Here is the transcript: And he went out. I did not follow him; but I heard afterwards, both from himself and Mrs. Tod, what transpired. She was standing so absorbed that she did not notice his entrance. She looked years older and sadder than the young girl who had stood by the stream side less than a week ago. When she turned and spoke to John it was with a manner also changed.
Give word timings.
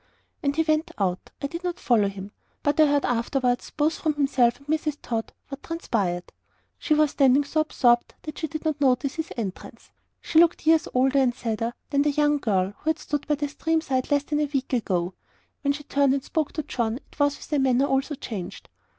And 0.41 0.55
he 0.55 0.63
went 0.63 0.89
out. 0.97 1.29
I 1.43 1.45
did 1.45 1.63
not 1.63 1.79
follow 1.79 2.07
him; 2.09 2.31
but 2.63 2.79
I 2.79 2.87
heard 2.87 3.05
afterwards, 3.05 3.69
both 3.69 3.99
from 3.99 4.15
himself 4.15 4.57
and 4.57 4.65
Mrs. 4.65 4.97
Tod, 5.03 5.31
what 5.49 5.61
transpired. 5.61 6.33
She 6.79 6.95
was 6.95 7.11
standing 7.11 7.43
so 7.43 7.61
absorbed 7.61 8.15
that 8.23 8.39
she 8.39 8.47
did 8.47 8.65
not 8.65 8.81
notice 8.81 9.13
his 9.13 9.31
entrance. 9.37 9.91
She 10.19 10.39
looked 10.39 10.65
years 10.65 10.87
older 10.95 11.19
and 11.19 11.35
sadder 11.35 11.75
than 11.91 12.01
the 12.01 12.09
young 12.09 12.39
girl 12.39 12.73
who 12.79 12.89
had 12.89 12.97
stood 12.97 13.27
by 13.27 13.35
the 13.35 13.47
stream 13.47 13.79
side 13.79 14.09
less 14.09 14.23
than 14.23 14.39
a 14.39 14.49
week 14.51 14.73
ago. 14.73 15.13
When 15.61 15.71
she 15.71 15.83
turned 15.83 16.15
and 16.15 16.23
spoke 16.23 16.51
to 16.53 16.63
John 16.63 16.95
it 16.97 17.19
was 17.19 17.37
with 17.37 17.53
a 17.53 17.59
manner 17.59 17.85
also 17.85 18.15
changed. 18.15 18.69